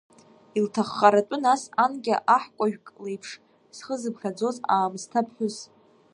[0.57, 3.29] Илҭаххаратәы, нас, анкьа аҳкәажәк леиԥш
[3.75, 5.57] зхы зыԥхьаӡоз аамысҭа ԥҳәыс!